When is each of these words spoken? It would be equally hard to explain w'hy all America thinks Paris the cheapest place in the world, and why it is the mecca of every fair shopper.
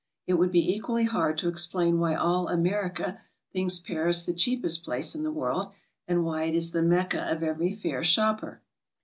It 0.25 0.33
would 0.33 0.51
be 0.51 0.73
equally 0.73 1.03
hard 1.03 1.37
to 1.37 1.47
explain 1.47 1.97
w'hy 1.97 2.15
all 2.17 2.47
America 2.49 3.21
thinks 3.53 3.77
Paris 3.77 4.23
the 4.25 4.33
cheapest 4.33 4.83
place 4.83 5.13
in 5.13 5.21
the 5.21 5.29
world, 5.31 5.73
and 6.07 6.25
why 6.25 6.45
it 6.45 6.55
is 6.55 6.71
the 6.71 6.81
mecca 6.81 7.21
of 7.31 7.43
every 7.43 7.71
fair 7.71 8.03
shopper. 8.03 8.63